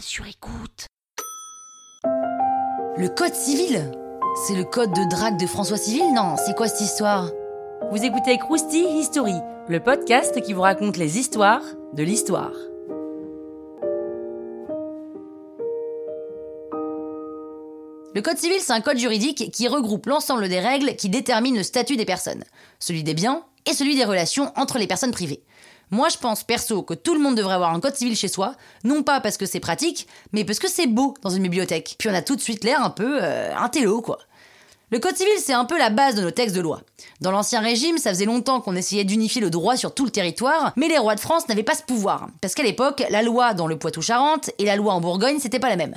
sur 0.00 0.26
écoute. 0.26 0.86
Le 2.96 3.08
code 3.08 3.34
civil 3.34 3.92
C'est 4.46 4.54
le 4.54 4.64
code 4.64 4.90
de 4.90 5.10
drague 5.10 5.38
de 5.38 5.46
François 5.46 5.76
Civil 5.76 6.12
Non, 6.14 6.36
c'est 6.36 6.56
quoi 6.56 6.68
cette 6.68 6.80
histoire? 6.80 7.30
Vous 7.90 8.02
écoutez 8.02 8.38
Krusty 8.38 8.84
History, 8.98 9.34
le 9.68 9.80
podcast 9.80 10.40
qui 10.40 10.52
vous 10.52 10.62
raconte 10.62 10.96
les 10.96 11.18
histoires 11.18 11.62
de 11.92 12.02
l'histoire. 12.02 12.52
Le 18.14 18.22
code 18.22 18.38
civil, 18.38 18.60
c'est 18.60 18.72
un 18.72 18.80
code 18.80 18.98
juridique 18.98 19.50
qui 19.52 19.68
regroupe 19.68 20.06
l'ensemble 20.06 20.48
des 20.48 20.60
règles 20.60 20.96
qui 20.96 21.08
déterminent 21.08 21.58
le 21.58 21.62
statut 21.62 21.96
des 21.96 22.04
personnes, 22.04 22.44
celui 22.78 23.02
des 23.02 23.14
biens 23.14 23.44
et 23.66 23.74
celui 23.74 23.96
des 23.96 24.04
relations 24.04 24.52
entre 24.56 24.78
les 24.78 24.86
personnes 24.86 25.12
privées. 25.12 25.42
Moi, 25.94 26.08
je 26.08 26.18
pense 26.18 26.42
perso 26.42 26.82
que 26.82 26.92
tout 26.92 27.14
le 27.14 27.20
monde 27.20 27.36
devrait 27.36 27.54
avoir 27.54 27.72
un 27.72 27.78
code 27.78 27.94
civil 27.94 28.16
chez 28.16 28.26
soi, 28.26 28.56
non 28.82 29.04
pas 29.04 29.20
parce 29.20 29.36
que 29.36 29.46
c'est 29.46 29.60
pratique, 29.60 30.08
mais 30.32 30.44
parce 30.44 30.58
que 30.58 30.68
c'est 30.68 30.88
beau 30.88 31.14
dans 31.22 31.30
une 31.30 31.44
bibliothèque. 31.44 31.94
Puis 32.00 32.08
on 32.08 32.14
a 32.14 32.20
tout 32.20 32.34
de 32.34 32.40
suite 32.40 32.64
l'air 32.64 32.82
un 32.82 32.90
peu 32.90 33.20
euh, 33.22 33.54
un 33.56 33.68
télo, 33.68 34.02
quoi. 34.02 34.18
Le 34.94 35.00
code 35.00 35.16
civil, 35.16 35.32
c'est 35.38 35.52
un 35.52 35.64
peu 35.64 35.76
la 35.76 35.90
base 35.90 36.14
de 36.14 36.22
nos 36.22 36.30
textes 36.30 36.54
de 36.54 36.60
loi. 36.60 36.80
Dans 37.20 37.32
l'Ancien 37.32 37.58
Régime, 37.58 37.98
ça 37.98 38.10
faisait 38.10 38.26
longtemps 38.26 38.60
qu'on 38.60 38.76
essayait 38.76 39.02
d'unifier 39.02 39.40
le 39.40 39.50
droit 39.50 39.76
sur 39.76 39.92
tout 39.92 40.04
le 40.04 40.12
territoire, 40.12 40.72
mais 40.76 40.86
les 40.86 40.98
rois 40.98 41.16
de 41.16 41.20
France 41.20 41.48
n'avaient 41.48 41.64
pas 41.64 41.74
ce 41.74 41.82
pouvoir. 41.82 42.28
Parce 42.40 42.54
qu'à 42.54 42.62
l'époque, 42.62 43.02
la 43.10 43.22
loi 43.22 43.54
dans 43.54 43.66
le 43.66 43.76
Poitou-Charentes 43.76 44.50
et 44.58 44.64
la 44.64 44.76
loi 44.76 44.92
en 44.92 45.00
Bourgogne, 45.00 45.40
c'était 45.40 45.58
pas 45.58 45.68
la 45.68 45.74
même. 45.74 45.96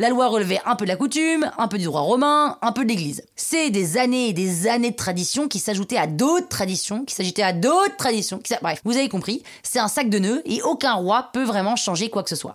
La 0.00 0.10
loi 0.10 0.28
relevait 0.28 0.60
un 0.64 0.76
peu 0.76 0.84
de 0.84 0.90
la 0.90 0.96
coutume, 0.96 1.50
un 1.58 1.66
peu 1.66 1.76
du 1.76 1.84
droit 1.84 2.02
romain, 2.02 2.56
un 2.62 2.70
peu 2.70 2.84
de 2.84 2.88
l'église. 2.88 3.24
C'est 3.34 3.70
des 3.70 3.98
années 3.98 4.28
et 4.28 4.32
des 4.32 4.68
années 4.68 4.92
de 4.92 4.96
traditions 4.96 5.48
qui 5.48 5.58
s'ajoutaient 5.58 5.98
à 5.98 6.06
d'autres 6.06 6.46
traditions, 6.46 7.04
qui 7.04 7.16
s'ajoutaient 7.16 7.42
à 7.42 7.52
d'autres 7.52 7.96
traditions, 7.96 8.38
qui 8.38 8.54
bref, 8.62 8.80
vous 8.84 8.96
avez 8.96 9.08
compris, 9.08 9.42
c'est 9.64 9.80
un 9.80 9.88
sac 9.88 10.08
de 10.08 10.20
nœuds 10.20 10.42
et 10.46 10.62
aucun 10.62 10.94
roi 10.94 11.30
peut 11.32 11.42
vraiment 11.42 11.74
changer 11.74 12.10
quoi 12.10 12.22
que 12.22 12.30
ce 12.30 12.36
soit. 12.36 12.54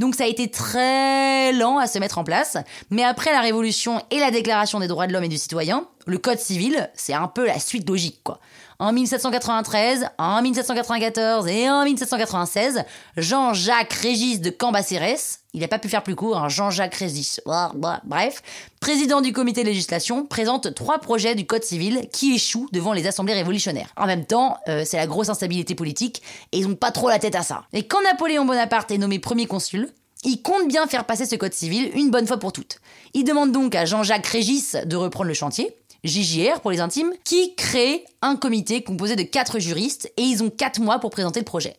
Donc 0.00 0.16
ça 0.16 0.24
a 0.24 0.26
été 0.26 0.50
très 0.50 1.52
lent 1.52 1.78
à 1.78 1.86
se 1.86 2.00
mettre 2.00 2.18
en 2.18 2.24
place, 2.24 2.56
mais 2.90 3.04
après 3.04 3.30
la 3.30 3.40
Révolution 3.40 4.02
et 4.10 4.18
la 4.18 4.32
Déclaration 4.32 4.80
des 4.80 4.88
droits 4.88 5.06
de 5.06 5.12
l'homme 5.12 5.22
du 5.30 5.38
citoyen, 5.38 5.86
le 6.06 6.18
Code 6.18 6.38
civil, 6.38 6.90
c'est 6.94 7.14
un 7.14 7.28
peu 7.28 7.46
la 7.46 7.58
suite 7.58 7.88
logique, 7.88 8.20
quoi. 8.22 8.40
En 8.78 8.92
1793, 8.92 10.06
en 10.16 10.40
1794 10.40 11.46
et 11.48 11.68
en 11.68 11.84
1796, 11.84 12.84
Jean-Jacques 13.18 13.92
Régis 13.92 14.40
de 14.40 14.48
Cambacérès, 14.48 15.40
il 15.52 15.60
n'a 15.60 15.68
pas 15.68 15.78
pu 15.78 15.90
faire 15.90 16.02
plus 16.02 16.14
court, 16.14 16.38
hein, 16.38 16.48
Jean-Jacques 16.48 16.94
Régis, 16.94 17.42
bref, 17.44 18.42
président 18.80 19.20
du 19.20 19.34
comité 19.34 19.62
de 19.62 19.68
législation, 19.68 20.24
présente 20.24 20.74
trois 20.74 20.98
projets 20.98 21.34
du 21.34 21.46
Code 21.46 21.62
civil 21.62 22.08
qui 22.10 22.34
échouent 22.34 22.68
devant 22.72 22.94
les 22.94 23.06
assemblées 23.06 23.34
révolutionnaires. 23.34 23.92
En 23.98 24.06
même 24.06 24.24
temps, 24.24 24.56
euh, 24.68 24.84
c'est 24.86 24.96
la 24.96 25.06
grosse 25.06 25.28
instabilité 25.28 25.74
politique 25.74 26.22
et 26.52 26.58
ils 26.58 26.66
n'ont 26.66 26.74
pas 26.74 26.90
trop 26.90 27.10
la 27.10 27.18
tête 27.18 27.34
à 27.34 27.42
ça. 27.42 27.64
Et 27.74 27.82
quand 27.82 28.02
Napoléon 28.02 28.46
Bonaparte 28.46 28.90
est 28.90 28.98
nommé 28.98 29.18
premier 29.18 29.44
consul, 29.44 29.92
il 30.24 30.42
compte 30.42 30.68
bien 30.68 30.86
faire 30.86 31.06
passer 31.06 31.26
ce 31.26 31.36
code 31.36 31.54
civil 31.54 31.90
une 31.94 32.10
bonne 32.10 32.26
fois 32.26 32.38
pour 32.38 32.52
toutes. 32.52 32.78
Il 33.14 33.24
demande 33.24 33.52
donc 33.52 33.74
à 33.74 33.84
Jean-Jacques 33.84 34.26
Régis 34.26 34.76
de 34.84 34.96
reprendre 34.96 35.28
le 35.28 35.34
chantier, 35.34 35.74
JJR 36.04 36.60
pour 36.60 36.70
les 36.70 36.80
intimes, 36.80 37.12
qui 37.24 37.54
crée 37.54 38.04
un 38.22 38.36
comité 38.36 38.82
composé 38.82 39.16
de 39.16 39.22
quatre 39.22 39.58
juristes 39.58 40.12
et 40.16 40.22
ils 40.22 40.42
ont 40.42 40.50
quatre 40.50 40.80
mois 40.80 40.98
pour 40.98 41.10
présenter 41.10 41.40
le 41.40 41.44
projet. 41.44 41.76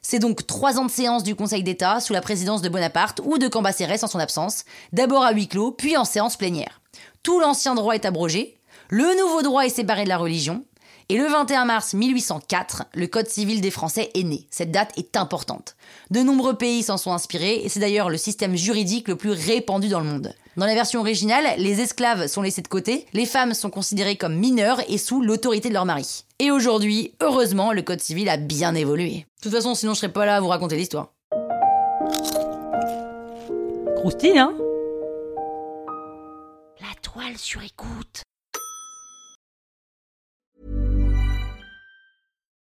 C'est 0.00 0.18
donc 0.18 0.46
trois 0.46 0.78
ans 0.78 0.86
de 0.86 0.90
séance 0.90 1.22
du 1.22 1.36
Conseil 1.36 1.62
d'État 1.62 2.00
sous 2.00 2.12
la 2.12 2.20
présidence 2.20 2.62
de 2.62 2.68
Bonaparte 2.68 3.20
ou 3.24 3.38
de 3.38 3.46
Cambacérès 3.46 4.02
en 4.02 4.08
son 4.08 4.18
absence, 4.18 4.64
d'abord 4.92 5.22
à 5.22 5.32
huis 5.32 5.46
clos, 5.46 5.70
puis 5.70 5.96
en 5.96 6.04
séance 6.04 6.36
plénière. 6.36 6.80
Tout 7.22 7.38
l'ancien 7.38 7.74
droit 7.74 7.94
est 7.94 8.04
abrogé, 8.04 8.56
le 8.88 9.16
nouveau 9.20 9.42
droit 9.42 9.64
est 9.64 9.70
séparé 9.70 10.04
de 10.04 10.08
la 10.08 10.18
religion, 10.18 10.64
et 11.08 11.16
le 11.16 11.26
21 11.26 11.64
mars 11.64 11.94
1804, 11.94 12.84
le 12.94 13.06
Code 13.06 13.28
civil 13.28 13.60
des 13.60 13.70
Français 13.70 14.10
est 14.14 14.22
né. 14.22 14.46
Cette 14.50 14.70
date 14.70 14.92
est 14.96 15.16
importante. 15.16 15.76
De 16.10 16.20
nombreux 16.20 16.54
pays 16.54 16.82
s'en 16.82 16.96
sont 16.96 17.12
inspirés, 17.12 17.60
et 17.64 17.68
c'est 17.68 17.80
d'ailleurs 17.80 18.10
le 18.10 18.16
système 18.16 18.56
juridique 18.56 19.08
le 19.08 19.16
plus 19.16 19.30
répandu 19.30 19.88
dans 19.88 20.00
le 20.00 20.06
monde. 20.06 20.34
Dans 20.56 20.66
la 20.66 20.74
version 20.74 21.00
originale, 21.00 21.46
les 21.58 21.80
esclaves 21.80 22.26
sont 22.26 22.42
laissés 22.42 22.60
de 22.62 22.68
côté, 22.68 23.06
les 23.14 23.26
femmes 23.26 23.54
sont 23.54 23.70
considérées 23.70 24.16
comme 24.16 24.34
mineures 24.34 24.82
et 24.88 24.98
sous 24.98 25.22
l'autorité 25.22 25.68
de 25.68 25.74
leur 25.74 25.86
mari. 25.86 26.24
Et 26.38 26.50
aujourd'hui, 26.50 27.14
heureusement, 27.20 27.72
le 27.72 27.82
Code 27.82 28.00
civil 28.00 28.28
a 28.28 28.36
bien 28.36 28.74
évolué. 28.74 29.26
De 29.38 29.42
toute 29.42 29.52
façon, 29.52 29.74
sinon 29.74 29.94
je 29.94 30.00
serais 30.00 30.12
pas 30.12 30.26
là 30.26 30.36
à 30.36 30.40
vous 30.40 30.48
raconter 30.48 30.76
l'histoire. 30.76 31.12
Croustille, 33.96 34.38
hein? 34.38 34.52
La 36.80 36.94
toile 37.00 37.38
sur 37.38 37.62
écoute. 37.62 38.22